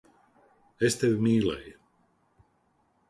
[0.89, 1.77] Es tevi mīlēju.